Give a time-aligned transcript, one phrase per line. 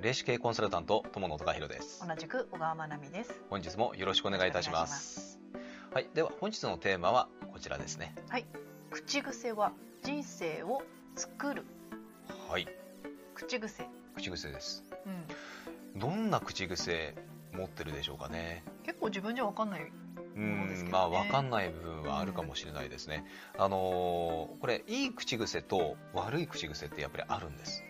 [0.00, 2.06] 霊視系コンサルタント友野孝弘です。
[2.06, 3.40] 同じく小川真奈美です。
[3.48, 5.40] 本日もよろしくお願いいたします。
[5.92, 6.08] はい。
[6.12, 8.14] では本日のテーマはこちらですね。
[8.28, 8.44] はい。
[8.90, 9.72] 口癖は
[10.02, 10.82] 人生を
[11.14, 11.64] 作る。
[12.50, 12.68] はい。
[13.34, 13.88] 口癖。
[14.14, 14.84] 口癖です。
[15.94, 15.98] うん。
[15.98, 17.14] どんな口癖
[17.54, 18.64] 持ってるでしょうかね。
[18.84, 19.92] 結構自分じゃわかんない
[20.36, 20.88] うん。
[20.90, 23.24] まあ分かんない部分はあるかもしれないですね、
[23.56, 27.82] あのーこれいい口癖と悪い口癖ってやっぱりあるんです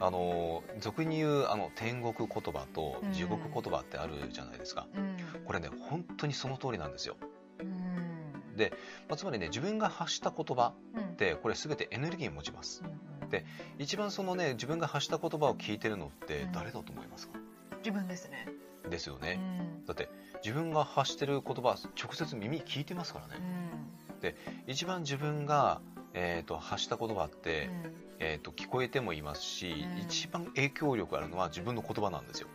[0.00, 5.16] あのー俗に言うあの天国言葉と地獄言葉ってあるじゃないですか、うん。
[5.44, 7.16] これね本当にその通りなんですよ、
[7.60, 8.56] うん。
[8.56, 8.72] で
[9.08, 11.02] まあ、つまりね自分が発した言葉うん。
[11.02, 12.84] ってこれ全てエネルギーを持ちます。
[12.84, 13.28] うん。
[13.28, 13.44] で
[13.78, 16.52] 一番そのね自分が発した言葉を聞いてるのってうん。
[16.52, 17.38] 誰だと思いますか、
[17.78, 18.46] 自分ですね。
[18.86, 19.84] うですよね、ん。
[19.84, 20.08] だって
[20.44, 24.34] 自分が発してる言葉直接耳聞いてますからうね、ん
[24.66, 25.80] 一番自分が、
[26.14, 27.94] えー、と発した言葉って、うん。
[28.20, 29.98] えー、と聞こえてもいますし、うん。
[30.02, 32.48] 一番影響力あるのは自分の言葉なんですよ。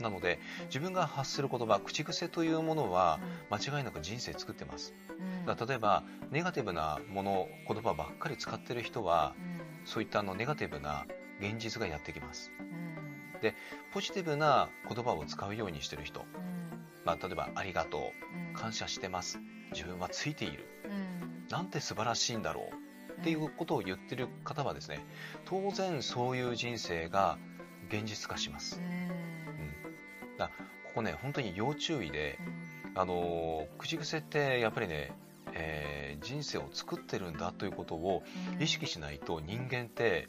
[0.00, 3.18] なので自分が発する言葉口癖というものは
[3.50, 4.94] 間違いなく人生作ってます。
[5.18, 5.46] うん。
[5.46, 9.34] だ例えばネガティブなもの言葉ばっかり使ってる人は
[9.84, 11.06] そういったあのネガティブな
[11.40, 12.52] 現実がやってきます。
[12.58, 12.66] うん。
[12.66, 12.78] うん
[13.92, 16.26] ポジティブな言葉を使うようにしてる人、うん。
[17.04, 18.36] まあ、例えば「ありがとう。
[18.36, 18.50] ん。
[18.50, 19.38] う」「感謝してます」
[19.70, 25.04] 「自分はついている」うん「なんて素晴らしいんだろう」っていうことを言ってる方はですね
[25.44, 27.38] 当然そういう人生が
[27.88, 28.80] 現実化します。
[28.80, 28.84] う、ん。
[28.84, 30.52] うん、だこ
[30.96, 32.38] こね本当に要注意で、
[32.94, 35.12] あのー口癖ってやっぱりね、
[35.52, 38.22] えー人生を作ってるんだということを
[38.54, 38.62] うん。
[38.62, 40.28] 意識しないと人間って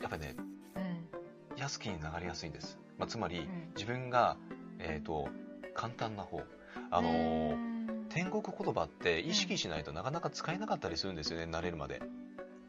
[0.00, 0.34] やっぱりね
[0.76, 1.58] うん。
[1.58, 3.72] 安きに流れやすいんです、まあ、つまりん。
[3.76, 4.36] 自分が、
[4.78, 5.28] えー、と
[5.74, 6.42] 簡単な方。
[6.90, 7.72] あのーうん
[8.14, 12.02] 天国言葉って意識しないとなかなか使えなかったりするんですよね慣れるまで、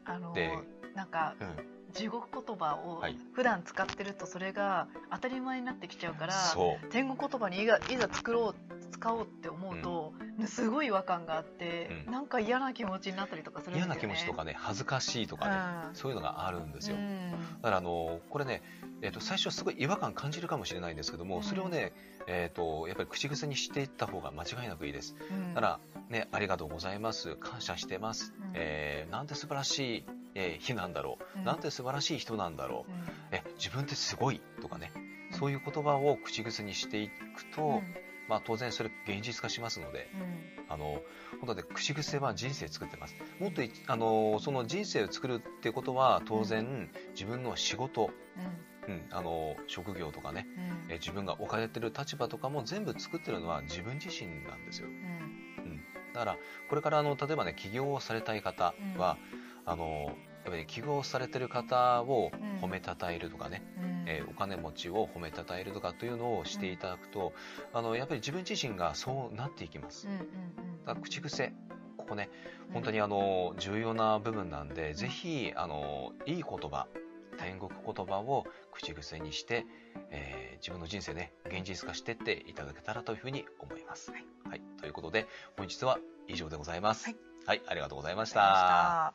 [0.04, 0.50] あので
[0.94, 3.18] なんかうん、地獄言葉をはい。
[3.32, 6.86] 普段使ってるとそれが当たり前になってきちゃうからそう。
[6.88, 8.73] 天国言葉にいざいざ作ろう
[9.04, 10.14] 使おうって思うと、
[10.46, 12.12] すごい違和感があって、うん。
[12.12, 14.00] なんか嫌な気持ちになったりとかするんですよね。
[14.00, 15.94] 嫌な気持ちとかね恥ずかしいとかね、うん。
[15.94, 17.30] そういうのがあるんですよ、うん。
[17.30, 18.62] だからあのこれね、
[19.02, 21.42] えー、と最初はすごい違和感感じるかもしれないんですけども、うん。
[21.42, 21.92] それをね、
[22.26, 25.16] えー、とやっぱり口癖にしていった方が間違いなくいいです。
[25.30, 25.54] うん。
[25.54, 27.36] だから、ね、ありがとうございます。
[27.36, 28.52] 感謝してます、うん。
[28.54, 31.44] えーなんて素晴らしい、えー日なんだろう、うん。
[31.44, 32.98] なんて素晴らしい人なんだろう、うん。
[33.32, 34.92] え自分ってすごいとかね
[35.32, 37.12] そういう言葉を口癖にしていく
[37.54, 37.82] と、
[38.28, 40.64] まあ、当然それ現実化しますのでうん。
[40.68, 41.02] あの
[41.40, 43.16] 本当ね口癖は人生作ってます。
[43.38, 48.10] もっといあのその人生を作るっていうことは当然自分の仕事、
[48.88, 50.46] うん、あの職業とかね、
[50.86, 50.92] うん。
[50.92, 54.88] え自分が置かれてる立場とかも全部作ってるのは自分自身なんですよ。
[54.88, 55.84] うん。
[56.14, 56.36] だから
[56.68, 59.18] これからあの例えばね起業をされたい方は、
[59.66, 62.30] あのやっぱり起業されてる方を
[62.60, 67.32] 褒めたたえるとかね、うんえーお金持ちを褒めたたえるとかというのをしていただくと、
[67.72, 70.84] あのやっぱり自分自身がそうなっていきます、うんうんうん。
[70.84, 71.52] だ口癖。
[71.96, 72.28] ここね
[72.72, 76.86] 本当にあの重要な部分なんで、ぜひあのいい言葉
[77.38, 79.64] 天国言葉を口癖にして、
[80.10, 84.12] えー自分の人生ね現実化していっていただけたらというふうに思います。
[84.12, 85.26] はい、ということで
[85.58, 87.04] 本日は以上でございます。
[87.04, 87.16] はい、
[87.46, 89.14] はい、ありがとうございました